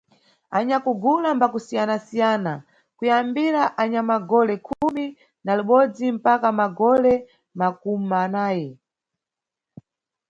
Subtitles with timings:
[0.57, 2.53] Anyakugula mba kusiyanasiyana,
[2.97, 5.05] kuyambira anyamagole khumi
[5.43, 7.13] na libodzi mpaka magole
[7.59, 8.69] makumanayi.